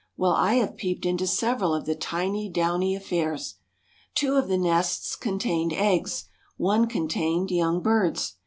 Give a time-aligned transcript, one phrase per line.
[0.17, 3.57] Well, I have peeped into several of the tiny, downy affairs.
[4.15, 6.25] Two of the nests contained eggs;
[6.57, 8.33] one contained young birds.